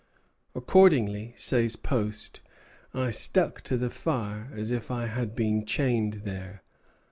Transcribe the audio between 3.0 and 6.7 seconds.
stuck to the fire as if I had been chained there.